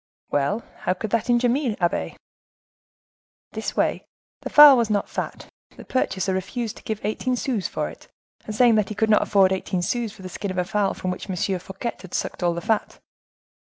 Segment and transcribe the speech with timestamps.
[0.31, 2.17] "Well, how could that injure me, abbe?"
[3.51, 4.03] "This way.
[4.41, 5.45] The fowl was not fat.
[5.77, 8.07] The purchaser refused to give eighteen sous for it,
[8.49, 11.11] saying that he could not afford eighteen sous for the skin of a fowl from
[11.11, 11.35] which M.
[11.59, 12.97] Fouquet had sucked all the fat."